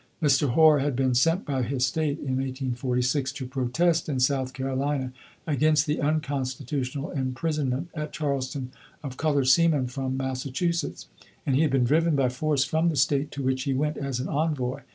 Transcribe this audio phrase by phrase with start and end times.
[0.19, 0.49] Mr.
[0.53, 5.13] Hoar had been sent by his State in 1846 to protest in South Carolina
[5.45, 8.71] against the unconstitutional imprisonment at Charleston
[9.03, 11.07] of colored seamen from Massachusetts;
[11.45, 14.19] and he had been driven by force from the State to which he went as
[14.19, 14.79] an envoy.